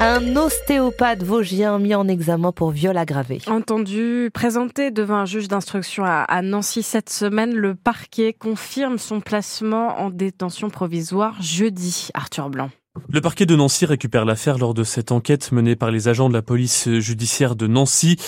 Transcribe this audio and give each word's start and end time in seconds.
Un 0.00 0.36
ostéopathe 0.36 1.22
vosgien 1.22 1.78
mis 1.78 1.94
en 1.94 2.08
examen 2.08 2.52
pour 2.52 2.70
viol 2.70 2.96
aggravé. 2.96 3.40
Entendu, 3.46 4.30
présenté 4.34 4.90
devant 4.90 5.16
un 5.16 5.24
juge 5.24 5.48
d'instruction 5.48 6.04
à 6.04 6.42
Nancy 6.42 6.82
cette 6.82 7.08
semaine, 7.08 7.54
le 7.54 7.74
parquet 7.74 8.32
confirme 8.32 8.98
son 8.98 9.20
placement 9.20 10.00
en 10.00 10.10
détention 10.10 10.70
provisoire 10.70 11.40
jeudi. 11.40 12.08
Arthur 12.14 12.50
Blanc. 12.50 12.70
Le 13.08 13.22
parquet 13.22 13.46
de 13.46 13.56
Nancy 13.56 13.86
récupère 13.86 14.26
l'affaire 14.26 14.58
lors 14.58 14.74
de 14.74 14.84
cette 14.84 15.12
enquête 15.12 15.50
menée 15.50 15.76
par 15.76 15.90
les 15.90 16.08
agents 16.08 16.28
de 16.28 16.34
la 16.34 16.42
police 16.42 16.90
judiciaire 16.98 17.56
de 17.56 17.66
Nancy. 17.66 18.18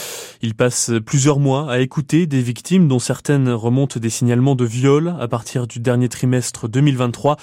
Il 0.41 0.55
passe 0.55 0.91
plusieurs 1.05 1.39
mois 1.39 1.71
à 1.71 1.81
écouter 1.81 2.27
des 2.27 2.41
victimes 2.41 2.89
dont 2.89 2.99
certaines 2.99 3.51
remontent 3.51 4.01
des 4.01 4.09
signalements 4.09 4.55
de 4.55 4.65
viol 4.65 5.15
à 5.21 5.29
partir 5.29 5.67
du 5.67 5.81
dernier 5.81 6.09
trimestre 6.09 6.67
2023. 6.67 7.37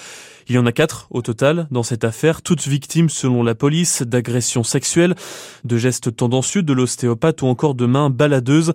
Il 0.48 0.56
y 0.56 0.58
en 0.58 0.66
a 0.66 0.72
quatre 0.72 1.06
au 1.10 1.22
total 1.22 1.68
dans 1.70 1.84
cette 1.84 2.02
affaire, 2.02 2.42
toutes 2.42 2.66
victimes 2.66 3.08
selon 3.08 3.44
la 3.44 3.54
police 3.54 4.02
d'agressions 4.02 4.64
sexuelles, 4.64 5.14
de 5.62 5.76
gestes 5.76 6.16
tendancieux 6.16 6.62
de 6.62 6.72
l'ostéopathe 6.72 7.42
ou 7.42 7.46
encore 7.46 7.76
de 7.76 7.86
mains 7.86 8.10
baladeuses, 8.10 8.72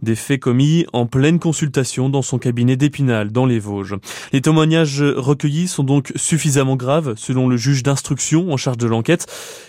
des 0.00 0.14
faits 0.14 0.40
commis 0.40 0.86
en 0.94 1.04
pleine 1.04 1.38
consultation 1.38 2.08
dans 2.08 2.22
son 2.22 2.38
cabinet 2.38 2.76
d'Épinal 2.76 3.32
dans 3.32 3.44
les 3.44 3.58
Vosges. 3.58 3.96
Les 4.32 4.40
témoignages 4.40 5.02
recueillis 5.02 5.68
sont 5.68 5.84
donc 5.84 6.12
suffisamment 6.16 6.76
graves 6.76 7.14
selon 7.16 7.46
le 7.46 7.58
juge 7.58 7.82
d'instruction 7.90 8.52
en 8.52 8.56
charge 8.56 8.78
de 8.78 8.86
l'enquête. 8.86 9.26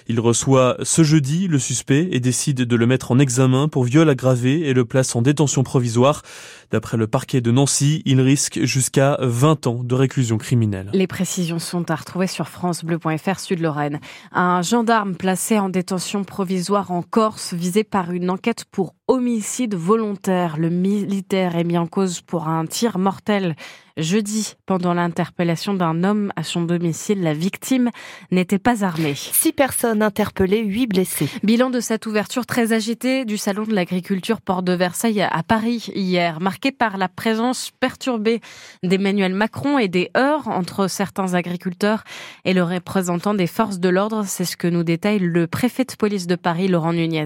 Il 0.08 0.20
reçoit 0.20 0.78
ce 0.84 1.04
jeudi 1.04 1.48
le 1.48 1.58
suspect 1.58 2.08
et 2.12 2.20
décide 2.20 2.62
de 2.62 2.76
le 2.76 2.86
mettre 2.86 3.12
en 3.12 3.18
examen 3.18 3.68
pour 3.68 3.84
viol 3.84 4.08
aggravé 4.10 4.68
et 4.68 4.74
le 4.74 4.86
place 4.86 5.16
en 5.16 5.24
détention 5.24 5.64
provisoire. 5.64 6.22
D'après 6.70 6.98
le 6.98 7.08
parquet 7.08 7.42
de 7.42 7.50
Nancy, 7.50 8.04
il 8.06 8.22
risque 8.22 8.60
jusqu'à 8.64 9.18
20 9.22 9.68
ans 9.68 9.82
de 9.84 9.96
réclusion 9.96 10.38
criminelle. 10.38 10.90
Les 10.94 11.08
précisions 11.08 11.58
sont 11.58 11.90
à 11.90 11.96
retrouver 11.96 12.28
sur 12.28 12.48
francebleu.fr 12.48 13.40
Sud-Lorraine. 13.40 14.00
Un 14.32 14.62
gendarme 14.62 15.16
placé 15.16 15.58
en 15.58 15.70
détention 15.70 16.24
provisoire 16.24 16.92
en 16.92 17.02
Corse 17.02 17.54
visé 17.56 17.84
par 17.84 18.12
une 18.12 18.30
enquête 18.30 18.66
pour 18.72 18.94
homicide 19.12 19.76
volontaire. 19.76 20.56
Le 20.58 20.70
militaire 20.70 21.58
est 21.58 21.66
mis 21.66 21.78
en 21.78 21.86
cause 21.86 22.22
pour 22.22 22.48
un 22.48 22.66
tir 22.66 22.98
mortel 22.98 23.58
jeudi 23.98 24.54
pendant 24.66 24.94
l'interpellation 24.94 25.74
d'un 25.74 26.06
homme 26.06 26.32
à 26.38 26.44
son 26.44 26.62
domicile. 26.62 27.22
La 27.22 27.34
victime 27.34 27.90
n'était 28.32 28.58
pas 28.58 28.86
armée. 28.86 29.16
Six 29.16 29.52
personnes 29.52 30.02
interpellées, 30.02 30.64
huit 30.64 30.88
blessés. 30.88 31.28
Bilan 31.44 31.70
de 31.70 31.82
cette 31.82 32.06
ouverture 32.06 32.46
très 32.46 32.72
agitée 32.72 33.26
du 33.26 33.36
salon 33.36 33.64
de 33.64 33.74
l'agriculture 33.74 34.40
Port 34.40 34.64
de 34.64 34.72
Versailles 34.72 35.28
à 35.30 35.44
Paris 35.44 35.92
hier, 35.94 36.40
marquée 36.40 36.72
par 36.72 36.96
la 36.96 37.10
présence 37.10 37.70
perturbée 37.82 38.40
d'Emmanuel 38.82 39.34
Macron 39.34 39.78
et 39.78 39.90
des 39.90 40.10
heurts 40.16 40.48
entre 40.48 40.88
certains 40.88 41.34
agriculteurs 41.34 42.06
et 42.46 42.54
le 42.54 42.64
représentant 42.64 43.34
des 43.34 43.48
forces 43.48 43.82
de 43.82 43.90
l'ordre. 43.90 44.24
C'est 44.26 44.46
ce 44.46 44.56
que 44.56 44.68
nous 44.68 44.84
détaille 44.84 45.20
le 45.20 45.48
préfet 45.48 45.84
de 45.84 45.96
police 45.98 46.28
de 46.28 46.36
Paris, 46.36 46.70
Laurent 46.70 46.94
Nunez. 46.94 47.26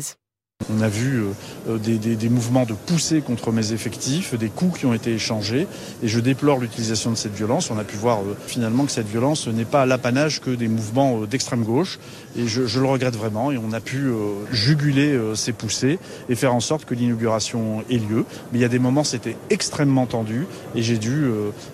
On 0.74 0.82
a 0.82 0.88
vu 0.88 1.22
euh, 1.22 1.34
euh, 1.70 1.78
des, 1.78 2.30
mouvements 2.30 2.66
de 2.66 2.74
poussée 2.74 3.20
contre 3.20 3.52
mes 3.52 3.74
effectifs, 3.74 4.36
des 4.36 4.48
coups 4.48 4.80
qui 4.80 4.86
ont 4.86 4.94
été 4.94 5.14
échangés, 5.14 5.68
et 6.02 6.08
je 6.08 6.20
déplore 6.22 6.60
l'utilisation 6.60 7.12
de 7.12 7.18
cette 7.18 7.36
violence. 7.36 7.70
On 7.72 7.78
a 7.78 7.84
pu 7.84 7.98
voir 7.98 8.22
euh, 8.22 8.38
finalement 8.48 8.86
que 8.86 8.92
cette 8.92 9.08
violence 9.08 9.48
n'est 9.48 9.66
pas 9.66 9.86
l'apanage 9.86 10.40
que 10.40 10.50
des 10.50 10.70
mouvements 10.70 11.26
d'extrême 11.26 11.64
gauche, 11.64 12.00
et 12.38 12.48
je, 12.48 12.66
je, 12.68 12.80
le 12.80 12.86
regrette 12.88 13.18
vraiment. 13.18 13.52
Et 13.52 13.58
on 13.58 13.74
a 13.74 13.82
pu 13.82 14.10
juguler 14.52 15.20
ces 15.36 15.52
poussées 15.52 16.00
et 16.30 16.36
faire 16.36 16.54
en 16.54 16.60
sorte 16.60 16.86
que 16.86 16.94
l'inauguration 16.94 17.84
ait 17.90 17.98
lieu. 17.98 18.26
Mais 18.52 18.60
il 18.60 18.62
y 18.62 18.66
a 18.66 18.70
des 18.70 18.80
moments, 18.80 19.04
c'était 19.04 19.38
extrêmement 19.50 20.06
tendu, 20.06 20.46
et 20.76 20.82
j'ai 20.82 20.98
dû 20.98 21.26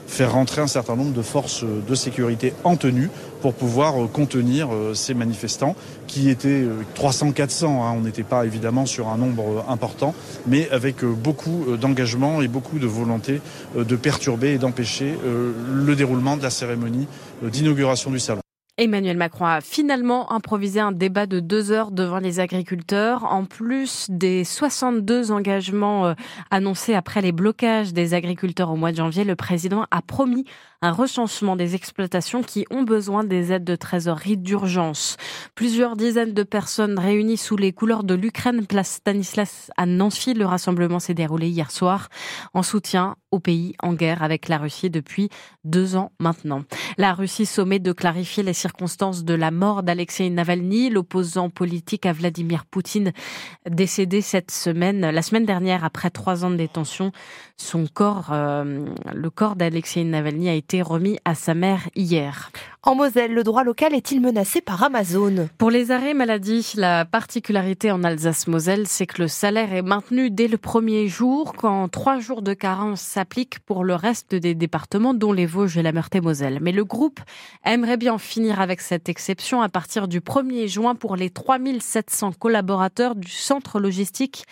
faire 0.07 0.33
rentrer 0.33 0.61
un 0.61 0.67
certain 0.67 0.95
nombre 0.95 1.13
de 1.13 1.21
forces 1.21 1.63
de 1.63 1.95
sécurité 1.95 2.53
en 2.63 2.75
tenue 2.75 3.09
pour 3.41 3.53
pouvoir 3.53 3.95
contenir 4.11 4.69
ces 4.93 5.13
manifestants 5.13 5.75
qui 6.07 6.29
étaient 6.29 6.65
300-400. 6.95 7.65
Hein. 7.65 7.93
On 7.97 8.01
n'était 8.01 8.23
pas 8.23 8.45
évidemment 8.45 8.85
sur 8.85 9.09
un 9.09 9.17
nombre 9.17 9.43
euh, 9.43 9.71
important, 9.71 10.13
mais 10.47 10.69
avec 10.69 11.03
euh, 11.03 11.11
beaucoup 11.11 11.65
euh, 11.67 11.77
d'engagement 11.77 12.41
et 12.41 12.47
beaucoup 12.47 12.79
de 12.79 12.87
volonté 12.87 13.41
de 13.75 13.95
perturber 13.95 14.53
et 14.53 14.57
d'empêcher 14.57 15.15
le 15.23 15.95
déroulement 15.95 16.37
de 16.37 16.43
la 16.43 16.49
cérémonie 16.49 17.07
d'inauguration 17.41 18.11
du 18.11 18.19
salon. 18.19 18.41
Emmanuel 18.81 19.15
Macron 19.15 19.45
a 19.45 19.61
finalement 19.61 20.31
improvisé 20.31 20.79
un 20.79 20.91
débat 20.91 21.27
de 21.27 21.39
deux 21.39 21.71
heures 21.71 21.91
devant 21.91 22.17
les 22.17 22.39
agriculteurs, 22.39 23.25
en 23.25 23.45
plus 23.45 24.07
des 24.09 24.43
62 24.43 25.31
engagements 25.31 26.15
annoncés 26.49 26.95
après 26.95 27.21
les 27.21 27.31
blocages 27.31 27.93
des 27.93 28.15
agriculteurs 28.15 28.71
au 28.71 28.75
mois 28.75 28.91
de 28.91 28.97
janvier. 28.97 29.23
Le 29.23 29.35
président 29.35 29.85
a 29.91 30.01
promis 30.01 30.45
un 30.81 30.91
recensement 30.91 31.55
des 31.55 31.75
exploitations 31.75 32.41
qui 32.41 32.65
ont 32.71 32.81
besoin 32.81 33.23
des 33.23 33.51
aides 33.51 33.63
de 33.63 33.75
trésorerie 33.75 34.37
d'urgence. 34.37 35.15
Plusieurs 35.53 35.95
dizaines 35.95 36.33
de 36.33 36.41
personnes 36.41 36.97
réunies 36.97 37.37
sous 37.37 37.57
les 37.57 37.73
couleurs 37.73 38.03
de 38.03 38.15
l'Ukraine, 38.15 38.65
place 38.65 38.93
Stanislas 38.93 39.69
à 39.77 39.85
Nancy. 39.85 40.33
Le 40.33 40.47
rassemblement 40.47 40.99
s'est 40.99 41.13
déroulé 41.13 41.49
hier 41.49 41.69
soir 41.69 42.09
en 42.55 42.63
soutien 42.63 43.15
au 43.29 43.39
pays 43.39 43.75
en 43.83 43.93
guerre 43.93 44.23
avec 44.23 44.47
la 44.47 44.57
Russie 44.57 44.89
depuis 44.89 45.29
deux 45.63 45.95
ans 45.95 46.11
maintenant. 46.19 46.63
La 46.97 47.13
Russie 47.13 47.45
sommet 47.45 47.77
de 47.77 47.91
clarifier 47.91 48.41
les 48.41 48.53
circonstances 48.53 48.70
de 48.73 49.33
la 49.33 49.51
mort 49.51 49.83
d'Alexei 49.83 50.29
Navalny, 50.29 50.89
l'opposant 50.89 51.49
politique 51.49 52.05
à 52.05 52.13
Vladimir 52.13 52.65
Poutine, 52.65 53.11
décédé 53.69 54.21
cette 54.21 54.51
semaine, 54.51 55.01
la 55.01 55.21
semaine 55.21 55.45
dernière 55.45 55.83
après 55.83 56.09
trois 56.09 56.43
ans 56.45 56.49
de 56.49 56.55
détention. 56.55 57.11
Son 57.57 57.85
corps, 57.85 58.29
euh, 58.31 58.85
le 59.13 59.29
corps 59.29 59.55
d'Alexei 59.55 60.03
Navalny 60.03 60.49
a 60.49 60.53
été 60.53 60.81
remis 60.81 61.19
à 61.25 61.35
sa 61.35 61.53
mère 61.53 61.89
hier. 61.95 62.51
En 62.83 62.95
Moselle, 62.95 63.35
le 63.35 63.43
droit 63.43 63.63
local 63.63 63.93
est-il 63.93 64.21
menacé 64.21 64.59
par 64.59 64.81
Amazon? 64.81 65.47
Pour 65.59 65.69
les 65.69 65.91
arrêts 65.91 66.15
maladie, 66.15 66.73
la 66.75 67.05
particularité 67.05 67.91
en 67.91 68.03
Alsace-Moselle, 68.03 68.87
c'est 68.87 69.05
que 69.05 69.21
le 69.21 69.27
salaire 69.27 69.71
est 69.71 69.83
maintenu 69.83 70.31
dès 70.31 70.47
le 70.47 70.57
premier 70.57 71.07
jour, 71.07 71.53
quand 71.53 71.87
trois 71.89 72.19
jours 72.19 72.41
de 72.41 72.55
carence 72.55 73.01
s'appliquent 73.01 73.59
pour 73.59 73.83
le 73.83 73.93
reste 73.93 74.33
des 74.33 74.55
départements, 74.55 75.13
dont 75.13 75.31
les 75.31 75.45
Vosges 75.45 75.77
et 75.77 75.83
la 75.83 75.91
Meurthe-et-Moselle. 75.91 76.57
Mais 76.59 76.71
le 76.71 76.83
groupe 76.83 77.19
aimerait 77.63 77.97
bien 77.97 78.17
finir 78.17 78.59
avec 78.59 78.81
cette 78.81 79.09
exception 79.09 79.61
à 79.61 79.69
partir 79.69 80.07
du 80.07 80.19
1er 80.19 80.67
juin 80.67 80.95
pour 80.95 81.15
les 81.15 81.29
3700 81.29 82.31
collaborateurs 82.39 83.13
du 83.13 83.29
centre 83.29 83.79
logistique 83.79 84.45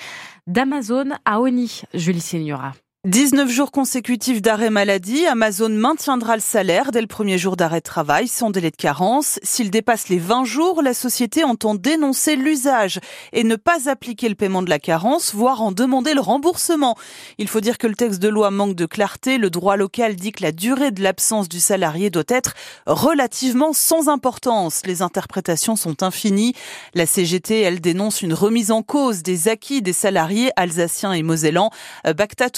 d'Amazon 0.45 1.13
à 1.25 1.41
Oni. 1.41 1.81
Julie 1.95 2.21
Signora. 2.21 2.73
19 3.05 3.49
jours 3.49 3.71
consécutifs 3.71 4.41
d'arrêt 4.41 4.69
maladie, 4.69 5.25
Amazon 5.25 5.69
maintiendra 5.69 6.35
le 6.35 6.41
salaire 6.41 6.91
dès 6.91 6.99
le 6.99 7.07
premier 7.07 7.37
jour 7.37 7.55
d'arrêt 7.55 7.79
de 7.79 7.83
travail 7.83 8.27
sans 8.27 8.49
délai 8.49 8.71
de 8.71 8.75
carence. 8.75 9.39
S'il 9.41 9.71
dépasse 9.71 10.09
les 10.09 10.19
20 10.19 10.43
jours, 10.43 10.81
la 10.81 10.93
société 10.93 11.45
entend 11.45 11.75
dénoncer 11.75 12.35
l'usage 12.35 12.99
et 13.31 13.45
ne 13.45 13.55
pas 13.55 13.89
appliquer 13.89 14.27
le 14.27 14.35
paiement 14.35 14.61
de 14.63 14.69
la 14.69 14.79
carence, 14.79 15.33
voire 15.33 15.61
en 15.61 15.71
demander 15.71 16.13
le 16.13 16.19
remboursement. 16.19 16.97
Il 17.37 17.47
faut 17.47 17.61
dire 17.61 17.77
que 17.77 17.87
le 17.87 17.95
texte 17.95 18.21
de 18.21 18.27
loi 18.27 18.51
manque 18.51 18.75
de 18.75 18.85
clarté. 18.85 19.37
Le 19.37 19.49
droit 19.49 19.77
local 19.77 20.17
dit 20.17 20.33
que 20.33 20.43
la 20.43 20.51
durée 20.51 20.91
de 20.91 21.01
l'absence 21.01 21.47
du 21.47 21.61
salarié 21.61 22.09
doit 22.09 22.23
être 22.27 22.53
relativement 22.85 23.71
sans 23.71 24.09
importance. 24.09 24.81
Les 24.85 25.01
interprétations 25.01 25.77
sont 25.77 26.03
infinies. 26.03 26.53
La 26.95 27.05
CGT, 27.05 27.61
elle 27.61 27.79
dénonce 27.79 28.21
une 28.21 28.33
remise 28.33 28.71
en 28.71 28.83
cause 28.83 29.23
des 29.23 29.47
acquis 29.47 29.81
des 29.81 29.93
salariés 29.93 30.51
alsaciens 30.57 31.13
et 31.13 31.23
mosellans. 31.23 31.71
Bacta 32.03 32.49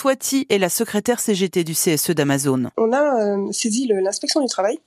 est 0.50 0.57
la 0.57 0.69
secrétaire 0.69 1.19
CGT 1.19 1.63
du 1.63 1.74
CSE 1.74 2.12
d'Amazon. 2.12 2.69
On 2.78 2.91
a 2.91 3.22
euh, 3.22 3.52
saisi 3.52 3.88
l'inspection 3.88 4.41
du 4.41 4.47
travail 4.47 4.79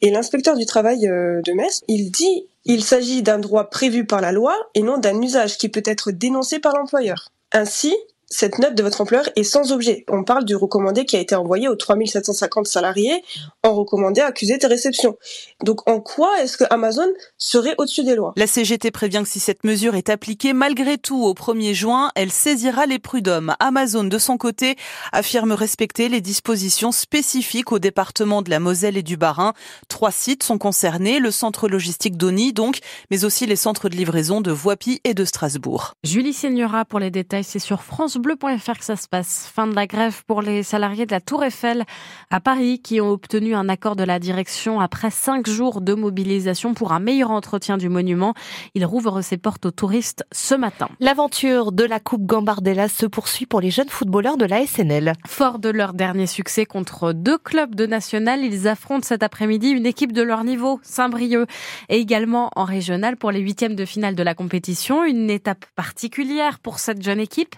et 0.00 0.10
l'inspecteur 0.10 0.56
du 0.56 0.66
travail 0.66 1.08
euh, 1.08 1.40
de 1.42 1.52
Metz, 1.52 1.82
il 1.88 2.10
dit 2.10 2.46
il 2.64 2.84
s'agit 2.84 3.22
d'un 3.22 3.38
droit 3.38 3.70
prévu 3.70 4.04
par 4.04 4.20
la 4.20 4.32
loi 4.32 4.54
et 4.74 4.82
non 4.82 4.98
d'un 4.98 5.20
usage 5.22 5.56
qui 5.56 5.68
peut 5.68 5.82
être 5.84 6.10
dénoncé 6.10 6.58
par 6.58 6.76
l'employeur. 6.76 7.30
Ainsi, 7.52 7.94
cette 8.32 8.60
note 8.60 8.76
de 8.76 8.82
votre 8.84 9.00
employeur 9.00 9.28
est 9.34 9.42
sans 9.42 9.72
objet. 9.72 10.04
On 10.08 10.22
parle 10.22 10.44
du 10.44 10.54
recommandé 10.54 11.04
qui 11.04 11.16
a 11.16 11.20
été 11.20 11.34
envoyé 11.34 11.68
aux 11.68 11.74
3750 11.74 12.68
salariés 12.68 13.24
en 13.64 13.74
recommandé 13.74 14.20
accusé 14.20 14.56
de 14.56 14.66
réception. 14.68 15.16
Donc 15.64 15.88
en 15.88 16.00
quoi 16.00 16.40
est-ce 16.40 16.56
que 16.56 16.64
Amazon 16.70 17.08
serait 17.38 17.74
au-dessus 17.78 18.04
des 18.04 18.14
lois? 18.14 18.32
La 18.36 18.46
CGT 18.46 18.92
prévient 18.92 19.22
que 19.24 19.28
si 19.28 19.40
cette 19.40 19.64
mesure 19.64 19.96
est 19.96 20.08
appliquée 20.10 20.52
malgré 20.52 20.96
tout 20.96 21.20
au 21.24 21.34
1er 21.34 21.74
juin, 21.74 22.12
elle 22.14 22.30
saisira 22.30 22.86
les 22.86 23.00
prud'hommes. 23.00 23.56
Amazon, 23.58 24.04
de 24.04 24.18
son 24.18 24.38
côté, 24.38 24.76
affirme 25.10 25.50
respecter 25.50 26.08
les 26.08 26.20
dispositions 26.20 26.92
spécifiques 26.92 27.72
au 27.72 27.80
département 27.80 28.42
de 28.42 28.50
la 28.50 28.60
Moselle 28.60 28.96
et 28.96 29.02
du 29.02 29.16
Bas-Rhin. 29.16 29.54
Trois 29.88 30.12
sites 30.12 30.44
sont 30.44 30.58
concernés, 30.58 31.18
le 31.18 31.32
centre 31.32 31.68
logistique 31.68 32.16
d'Oni 32.16 32.52
donc, 32.52 32.78
mais 33.10 33.24
aussi 33.24 33.46
les 33.46 33.56
centres 33.56 33.88
de 33.88 33.96
livraison 33.96 34.40
de 34.40 34.52
Voipy 34.52 35.00
et 35.02 35.14
de 35.14 35.24
Strasbourg. 35.24 35.94
Julie 36.04 36.32
Signora 36.32 36.84
pour 36.84 37.00
les 37.00 37.10
détails, 37.10 37.44
c'est 37.44 37.58
sur 37.58 37.82
France 37.82 38.19
francebleu.fr 38.20 38.78
que 38.78 38.84
ça 38.84 38.96
se 38.96 39.08
passe. 39.08 39.50
Fin 39.52 39.66
de 39.66 39.74
la 39.74 39.86
grève 39.86 40.22
pour 40.26 40.42
les 40.42 40.62
salariés 40.62 41.06
de 41.06 41.12
la 41.12 41.20
Tour 41.20 41.44
Eiffel 41.44 41.84
à 42.30 42.40
Paris 42.40 42.80
qui 42.80 43.00
ont 43.00 43.10
obtenu 43.10 43.54
un 43.54 43.68
accord 43.68 43.96
de 43.96 44.04
la 44.04 44.18
direction 44.18 44.80
après 44.80 45.10
cinq 45.10 45.48
jours 45.48 45.80
de 45.80 45.94
mobilisation 45.94 46.74
pour 46.74 46.92
un 46.92 47.00
meilleur 47.00 47.30
entretien 47.30 47.78
du 47.78 47.88
monument. 47.88 48.34
Il 48.74 48.84
rouvre 48.84 49.22
ses 49.22 49.38
portes 49.38 49.66
aux 49.66 49.70
touristes 49.70 50.24
ce 50.32 50.54
matin. 50.54 50.88
L'aventure 51.00 51.72
de 51.72 51.84
la 51.84 52.00
Coupe 52.00 52.26
Gambardella 52.26 52.88
se 52.88 53.06
poursuit 53.06 53.46
pour 53.46 53.60
les 53.60 53.70
jeunes 53.70 53.88
footballeurs 53.88 54.36
de 54.36 54.44
la 54.44 54.66
SNL. 54.66 55.14
Fort 55.26 55.58
de 55.58 55.70
leur 55.70 55.94
dernier 55.94 56.26
succès 56.26 56.66
contre 56.66 57.12
deux 57.12 57.38
clubs 57.38 57.74
de 57.74 57.86
national, 57.86 58.44
ils 58.44 58.68
affrontent 58.68 59.06
cet 59.06 59.22
après-midi 59.22 59.70
une 59.70 59.86
équipe 59.86 60.12
de 60.12 60.22
leur 60.22 60.44
niveau, 60.44 60.80
Saint-Brieuc, 60.82 61.48
et 61.88 61.98
également 61.98 62.50
en 62.56 62.64
régional 62.64 63.16
pour 63.16 63.30
les 63.30 63.40
huitièmes 63.40 63.76
de 63.76 63.84
finale 63.84 64.14
de 64.14 64.22
la 64.22 64.34
compétition. 64.34 65.04
Une 65.04 65.30
étape 65.30 65.64
particulière 65.74 66.58
pour 66.58 66.78
cette 66.78 67.02
jeune 67.02 67.20
équipe, 67.20 67.54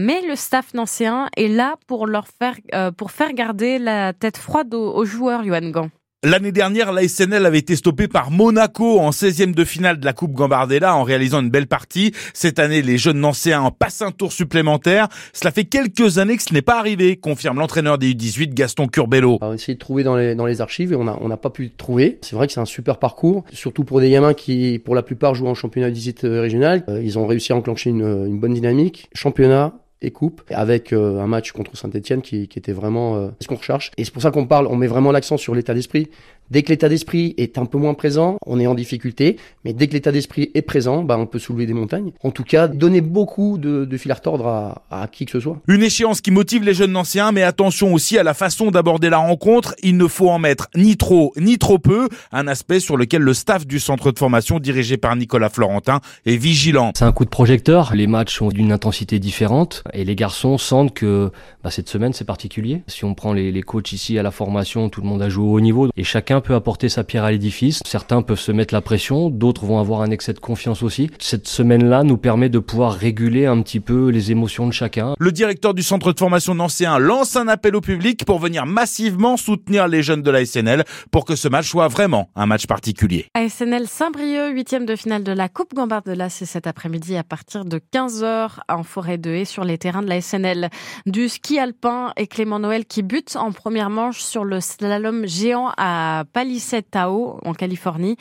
mais 0.00 0.22
le 0.26 0.34
staff 0.34 0.72
nancéen 0.72 1.28
est 1.36 1.48
là 1.48 1.76
pour 1.86 2.06
leur 2.06 2.26
faire, 2.26 2.56
euh, 2.74 2.90
pour 2.90 3.10
faire 3.10 3.32
garder 3.34 3.78
la 3.78 4.12
tête 4.12 4.38
froide 4.38 4.72
aux, 4.74 5.04
joueurs, 5.04 5.44
Johan 5.44 5.70
Gant. 5.70 5.90
L'année 6.22 6.52
dernière, 6.52 6.92
la 6.92 7.06
SNL 7.06 7.46
avait 7.46 7.58
été 7.58 7.76
stoppée 7.76 8.06
par 8.06 8.30
Monaco 8.30 8.98
en 8.98 9.10
16e 9.10 9.54
de 9.54 9.64
finale 9.64 9.98
de 10.00 10.04
la 10.04 10.12
Coupe 10.12 10.32
Gambardella 10.32 10.94
en 10.94 11.02
réalisant 11.02 11.40
une 11.40 11.48
belle 11.48 11.66
partie. 11.66 12.12
Cette 12.34 12.58
année, 12.58 12.82
les 12.82 12.98
jeunes 12.98 13.20
Nancéens 13.20 13.62
en 13.62 13.70
passent 13.70 14.02
un 14.02 14.10
tour 14.10 14.32
supplémentaire. 14.32 15.08
Cela 15.32 15.50
fait 15.50 15.64
quelques 15.64 16.18
années 16.18 16.36
que 16.36 16.42
ce 16.42 16.52
n'est 16.52 16.60
pas 16.60 16.78
arrivé, 16.78 17.16
confirme 17.16 17.58
l'entraîneur 17.58 17.96
des 17.96 18.12
U18, 18.12 18.52
Gaston 18.52 18.86
Curbello. 18.86 19.38
On 19.40 19.50
a 19.50 19.54
essayé 19.54 19.74
de 19.74 19.78
trouver 19.78 20.02
dans 20.02 20.16
les, 20.16 20.34
dans 20.34 20.44
les 20.44 20.60
archives 20.60 20.92
et 20.92 20.96
on 20.96 21.04
n'a 21.04 21.16
on 21.20 21.34
pas 21.36 21.50
pu 21.50 21.70
trouver. 21.70 22.18
C'est 22.20 22.36
vrai 22.36 22.46
que 22.46 22.52
c'est 22.52 22.60
un 22.60 22.66
super 22.66 22.98
parcours, 22.98 23.44
surtout 23.52 23.84
pour 23.84 24.00
des 24.00 24.10
gamins 24.10 24.34
qui, 24.34 24.78
pour 24.78 24.94
la 24.94 25.02
plupart, 25.02 25.34
jouent 25.34 25.48
en 25.48 25.54
championnat 25.54 25.90
18 25.90 26.20
régional. 26.24 26.84
Euh, 26.88 27.02
ils 27.02 27.18
ont 27.18 27.26
réussi 27.26 27.52
à 27.52 27.56
enclencher 27.56 27.88
une, 27.88 28.26
une 28.26 28.38
bonne 28.38 28.52
dynamique. 28.52 29.08
Championnat, 29.14 29.72
et 30.02 30.10
coupe, 30.10 30.42
avec 30.50 30.92
euh, 30.92 31.20
un 31.20 31.26
match 31.26 31.52
contre 31.52 31.76
Saint-Etienne 31.76 32.22
qui, 32.22 32.42
était 32.42 32.72
vraiment 32.72 33.16
euh, 33.16 33.28
ce 33.40 33.48
qu'on 33.48 33.56
recherche. 33.56 33.90
Et 33.96 34.04
c'est 34.04 34.12
pour 34.12 34.22
ça 34.22 34.30
qu'on 34.30 34.46
parle, 34.46 34.66
on 34.66 34.76
met 34.76 34.86
vraiment 34.86 35.12
l'accent 35.12 35.36
sur 35.36 35.54
l'état 35.54 35.74
d'esprit. 35.74 36.08
Dès 36.50 36.62
que 36.62 36.70
l'état 36.70 36.88
d'esprit 36.88 37.34
est 37.38 37.58
un 37.58 37.64
peu 37.64 37.78
moins 37.78 37.94
présent, 37.94 38.36
on 38.44 38.58
est 38.58 38.66
en 38.66 38.74
difficulté. 38.74 39.36
Mais 39.64 39.72
dès 39.72 39.86
que 39.86 39.92
l'état 39.92 40.10
d'esprit 40.10 40.50
est 40.54 40.62
présent, 40.62 41.04
bah, 41.04 41.16
on 41.16 41.26
peut 41.26 41.38
soulever 41.38 41.64
des 41.66 41.74
montagnes. 41.74 42.10
En 42.24 42.32
tout 42.32 42.42
cas, 42.42 42.66
donner 42.66 43.00
beaucoup 43.00 43.56
de, 43.56 43.84
de 43.84 43.96
fil 43.96 44.10
à 44.10 44.14
retordre 44.14 44.48
à, 44.48 44.82
à, 44.90 45.06
qui 45.06 45.26
que 45.26 45.32
ce 45.32 45.40
soit. 45.40 45.58
Une 45.68 45.82
échéance 45.82 46.20
qui 46.20 46.32
motive 46.32 46.64
les 46.64 46.74
jeunes 46.74 46.96
anciens, 46.96 47.30
mais 47.30 47.44
attention 47.44 47.94
aussi 47.94 48.18
à 48.18 48.24
la 48.24 48.34
façon 48.34 48.72
d'aborder 48.72 49.10
la 49.10 49.18
rencontre. 49.18 49.76
Il 49.84 49.96
ne 49.96 50.08
faut 50.08 50.28
en 50.28 50.40
mettre 50.40 50.68
ni 50.74 50.96
trop 50.96 51.32
ni 51.36 51.56
trop 51.56 51.78
peu. 51.78 52.08
Un 52.32 52.48
aspect 52.48 52.80
sur 52.80 52.96
lequel 52.96 53.22
le 53.22 53.32
staff 53.32 53.64
du 53.64 53.78
centre 53.78 54.10
de 54.10 54.18
formation 54.18 54.58
dirigé 54.58 54.96
par 54.96 55.14
Nicolas 55.14 55.50
Florentin 55.50 56.00
est 56.26 56.36
vigilant. 56.36 56.90
C'est 56.96 57.04
un 57.04 57.12
coup 57.12 57.24
de 57.24 57.30
projecteur. 57.30 57.94
Les 57.94 58.08
matchs 58.08 58.38
sont 58.38 58.48
d'une 58.48 58.72
intensité 58.72 59.20
différente 59.20 59.84
et 59.92 60.04
les 60.04 60.16
garçons 60.16 60.58
sentent 60.58 60.94
que 60.94 61.30
bah, 61.62 61.70
cette 61.70 61.88
semaine 61.88 62.12
c'est 62.12 62.24
particulier. 62.24 62.82
Si 62.88 63.04
on 63.04 63.14
prend 63.14 63.32
les, 63.32 63.52
les 63.52 63.62
coachs 63.62 63.92
ici 63.92 64.18
à 64.18 64.24
la 64.24 64.32
formation, 64.32 64.88
tout 64.88 65.00
le 65.00 65.06
monde 65.06 65.22
a 65.22 65.28
joué 65.28 65.44
au 65.44 65.52
haut 65.52 65.60
niveau 65.60 65.88
et 65.96 66.02
chacun 66.02 66.39
peut 66.40 66.54
apporter 66.54 66.88
sa 66.88 67.04
pierre 67.04 67.24
à 67.24 67.32
l'édifice. 67.32 67.80
Certains 67.84 68.22
peuvent 68.22 68.40
se 68.40 68.52
mettre 68.52 68.74
la 68.74 68.80
pression, 68.80 69.30
d'autres 69.30 69.64
vont 69.64 69.78
avoir 69.78 70.02
un 70.02 70.10
excès 70.10 70.32
de 70.32 70.40
confiance 70.40 70.82
aussi. 70.82 71.10
Cette 71.18 71.48
semaine-là 71.48 72.02
nous 72.02 72.16
permet 72.16 72.48
de 72.48 72.58
pouvoir 72.58 72.94
réguler 72.94 73.46
un 73.46 73.60
petit 73.62 73.80
peu 73.80 74.08
les 74.08 74.30
émotions 74.30 74.66
de 74.66 74.72
chacun. 74.72 75.14
Le 75.18 75.32
directeur 75.32 75.74
du 75.74 75.82
centre 75.82 76.12
de 76.12 76.18
formation 76.18 76.54
nancéen 76.54 76.98
lance 76.98 77.36
un 77.36 77.48
appel 77.48 77.76
au 77.76 77.80
public 77.80 78.24
pour 78.24 78.38
venir 78.38 78.66
massivement 78.66 79.36
soutenir 79.36 79.88
les 79.88 80.02
jeunes 80.02 80.22
de 80.22 80.30
la 80.30 80.44
SNL 80.44 80.84
pour 81.10 81.24
que 81.24 81.36
ce 81.36 81.48
match 81.48 81.68
soit 81.68 81.88
vraiment 81.88 82.30
un 82.36 82.46
match 82.46 82.66
particulier. 82.66 83.26
ASNL 83.34 83.86
Saint-Brieuc, 83.86 84.52
huitième 84.52 84.86
de 84.86 84.96
finale 84.96 85.24
de 85.24 85.32
la 85.32 85.48
Coupe 85.48 85.74
Gambardella, 85.74 86.28
c'est 86.28 86.46
cet 86.46 86.66
après-midi 86.66 87.16
à 87.16 87.24
partir 87.24 87.64
de 87.64 87.80
15h 87.92 88.50
en 88.68 88.82
forêt 88.82 89.18
de 89.18 89.30
haie 89.30 89.44
sur 89.44 89.64
les 89.64 89.78
terrains 89.78 90.02
de 90.02 90.08
la 90.08 90.20
SNL. 90.20 90.70
Du 91.06 91.28
ski 91.28 91.58
alpin 91.58 92.12
et 92.16 92.26
Clément 92.26 92.58
Noël 92.58 92.84
qui 92.84 93.02
bute 93.02 93.36
en 93.36 93.52
première 93.52 93.90
manche 93.90 94.20
sur 94.20 94.44
le 94.44 94.60
slalom 94.60 95.26
géant 95.26 95.72
à 95.76 96.24
Palisade 96.32 96.84
Tao 96.90 97.38
en 97.44 97.54
Californie. 97.54 98.16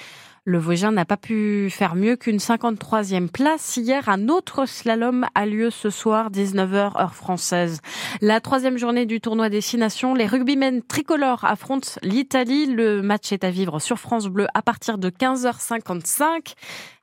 Le 0.46 0.58
Vosgien 0.58 0.92
n'a 0.92 1.06
pas 1.06 1.18
pu 1.18 1.70
faire 1.70 1.96
mieux 1.96 2.16
qu'une 2.16 2.38
53e 2.38 3.28
place. 3.28 3.78
Hier, 3.78 4.10
un 4.10 4.30
autre 4.30 4.66
slalom 4.66 5.26
a 5.36 5.46
lieu 5.46 5.70
ce 5.70 5.90
soir, 5.90 6.32
19h 6.32 7.00
heure 7.00 7.14
française. 7.14 7.82
La 8.22 8.42
troisième 8.42 8.78
journée 8.78 9.06
du 9.06 9.22
tournoi 9.22 9.50
Destination, 9.50 10.16
les 10.16 10.26
rugbymen 10.26 10.82
tricolores 10.82 11.46
affrontent 11.46 12.00
l'Italie. 12.02 12.66
Le 12.66 13.02
match 13.02 13.32
est 13.32 13.44
à 13.44 13.52
vivre 13.52 13.80
sur 13.80 14.00
France 14.00 14.28
Bleu 14.28 14.48
à 14.54 14.62
partir 14.62 14.98
de 14.98 15.10
15h55. 15.10 16.56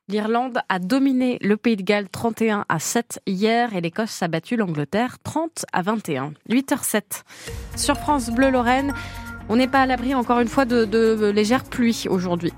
L'Irlande 0.09 0.59
a 0.69 0.79
dominé 0.79 1.37
le 1.41 1.57
Pays 1.57 1.75
de 1.75 1.83
Galles 1.83 2.07
31 2.07 2.63
à 2.69 2.79
7 2.79 3.19
hier 3.27 3.75
et 3.75 3.81
l'Écosse 3.81 4.23
a 4.23 4.29
battu 4.29 4.55
l'Angleterre 4.55 5.17
30 5.21 5.65
à 5.73 5.81
21. 5.81 6.31
8h07. 6.49 7.23
Sur 7.75 7.97
France 7.97 8.29
Bleu 8.29 8.49
Lorraine, 8.49 8.93
on 9.49 9.55
n'est 9.55 9.67
pas 9.67 9.81
à 9.81 9.85
l'abri 9.85 10.13
encore 10.15 10.39
une 10.39 10.47
fois 10.47 10.65
de, 10.65 10.85
de 10.85 11.29
légères 11.29 11.63
pluies 11.63 12.05
aujourd'hui. 12.09 12.53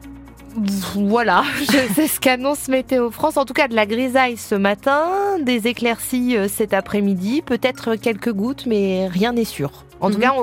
Voilà, 0.95 1.43
c'est 1.95 2.07
ce 2.07 2.19
qu'annonce 2.19 2.67
Météo 2.67 3.11
France. 3.11 3.37
En 3.37 3.45
tout 3.45 3.53
cas, 3.53 3.67
de 3.67 3.75
la 3.75 3.85
grisaille 3.85 4.37
ce 4.37 4.55
matin, 4.55 5.37
des 5.41 5.67
éclaircies 5.67 6.37
euh, 6.37 6.47
cet 6.47 6.73
après-midi, 6.73 7.41
peut-être 7.41 7.95
quelques 7.95 8.33
gouttes, 8.33 8.65
mais 8.65 9.07
rien 9.07 9.33
n'est 9.33 9.45
sûr. 9.45 9.85
En 10.01 10.09
tout 10.09 10.17
mhm. 10.17 10.21
cas, 10.21 10.33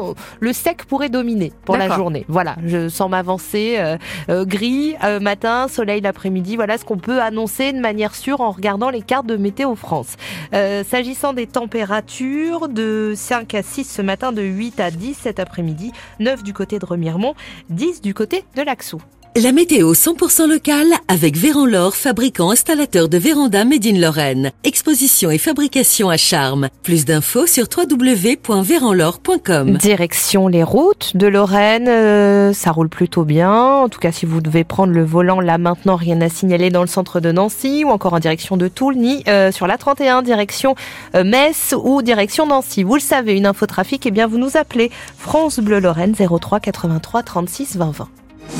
le 0.40 0.52
sec 0.52 0.84
pourrait 0.84 1.08
dominer 1.08 1.52
pour 1.64 1.76
la 1.76 1.88
journée. 1.88 2.24
Voilà, 2.28 2.56
je 2.64 2.88
sens 2.88 3.10
m'avancer. 3.10 3.76
Euh, 3.78 3.96
euh, 4.28 4.44
gris 4.44 4.94
matin, 5.20 5.68
soleil 5.68 6.00
l'après-midi. 6.00 6.56
Voilà 6.56 6.78
ce 6.78 6.84
qu'on 6.84 6.98
peut 6.98 7.20
annoncer 7.20 7.72
de 7.72 7.80
manière 7.80 8.14
sûre 8.14 8.40
en 8.40 8.50
regardant 8.50 8.90
les 8.90 9.02
cartes 9.02 9.26
de 9.26 9.36
Météo 9.36 9.74
France. 9.74 10.16
S'agissant 10.52 11.32
des 11.32 11.46
températures, 11.46 12.68
de 12.68 13.12
5 13.14 13.54
à 13.54 13.62
6 13.62 13.84
ce 13.84 14.02
matin, 14.02 14.32
de 14.32 14.42
8 14.42 14.80
à 14.80 14.90
10 14.90 15.14
cet 15.14 15.40
après-midi, 15.40 15.92
9 16.20 16.42
du 16.42 16.52
côté 16.52 16.78
de 16.78 16.86
Remiremont, 16.86 17.34
10 17.70 18.00
du 18.02 18.14
côté 18.14 18.44
de 18.56 18.62
Laxou. 18.62 19.00
La 19.42 19.50
météo 19.52 19.92
100% 19.92 20.48
locale 20.48 20.86
avec 21.08 21.36
Véran 21.36 21.90
fabricant 21.90 22.52
installateur 22.52 23.10
de 23.10 23.18
véranda 23.18 23.66
Made 23.66 23.84
in 23.84 24.00
Lorraine. 24.00 24.50
Exposition 24.64 25.30
et 25.30 25.36
fabrication 25.36 26.08
à 26.08 26.16
charme. 26.16 26.70
Plus 26.82 27.04
d'infos 27.04 27.46
sur 27.46 27.66
www.véranlore.com. 27.66 29.76
Direction 29.76 30.48
les 30.48 30.62
routes 30.62 31.18
de 31.18 31.26
Lorraine, 31.26 31.86
euh, 31.86 32.54
ça 32.54 32.70
roule 32.70 32.88
plutôt 32.88 33.24
bien. 33.24 33.52
En 33.52 33.90
tout 33.90 34.00
cas, 34.00 34.10
si 34.10 34.24
vous 34.24 34.40
devez 34.40 34.64
prendre 34.64 34.94
le 34.94 35.04
volant 35.04 35.40
là 35.40 35.58
maintenant, 35.58 35.96
rien 35.96 36.22
à 36.22 36.30
signaler 36.30 36.70
dans 36.70 36.80
le 36.80 36.86
centre 36.86 37.20
de 37.20 37.30
Nancy 37.30 37.84
ou 37.84 37.90
encore 37.90 38.14
en 38.14 38.20
direction 38.20 38.56
de 38.56 38.68
Toul, 38.68 38.96
ni 38.96 39.22
euh, 39.28 39.52
sur 39.52 39.66
la 39.66 39.76
31 39.76 40.22
direction 40.22 40.76
euh, 41.14 41.24
Metz 41.24 41.74
ou 41.76 42.00
direction 42.00 42.46
Nancy. 42.46 42.84
Vous 42.84 42.94
le 42.94 43.00
savez, 43.00 43.36
une 43.36 43.44
info 43.44 43.66
trafic, 43.66 44.06
eh 44.06 44.10
bien 44.10 44.26
vous 44.26 44.38
nous 44.38 44.56
appelez 44.56 44.90
France 45.18 45.60
Bleu 45.60 45.78
Lorraine 45.78 46.14
03 46.14 46.58
83 46.58 47.22
36 47.22 47.76
20 47.76 47.90
20. 47.90 48.08